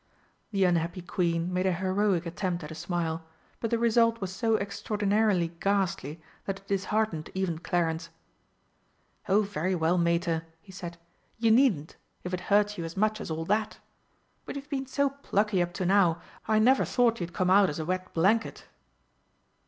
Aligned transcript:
The 0.49 0.63
unhappy 0.63 1.03
Queen 1.03 1.53
made 1.53 1.67
a 1.67 1.73
heroic 1.73 2.25
attempt 2.25 2.63
at 2.63 2.71
a 2.71 2.73
smile, 2.73 3.23
but 3.59 3.69
the 3.69 3.77
result 3.77 4.19
was 4.19 4.33
so 4.33 4.55
extraordinarily 4.57 5.49
ghastly 5.59 6.19
that 6.45 6.59
it 6.61 6.67
disheartened 6.67 7.29
even 7.35 7.59
Clarence. 7.59 8.09
"Oh, 9.29 9.43
very 9.43 9.75
well, 9.75 9.99
Mater," 9.99 10.43
he 10.59 10.71
said, 10.71 10.97
"you 11.37 11.51
needn't 11.51 11.97
if 12.23 12.33
it 12.33 12.39
hurts 12.49 12.79
you 12.79 12.83
as 12.83 12.97
much 12.97 13.21
as 13.21 13.29
all 13.29 13.45
that. 13.45 13.77
But 14.43 14.55
you've 14.55 14.71
been 14.71 14.87
so 14.87 15.11
plucky 15.11 15.61
up 15.61 15.71
to 15.73 15.85
now, 15.85 16.19
I 16.47 16.57
never 16.57 16.83
thought 16.83 17.21
you'd 17.21 17.31
come 17.33 17.51
out 17.51 17.69
as 17.69 17.77
a 17.77 17.85
wet 17.85 18.11
blanket!" 18.15 18.65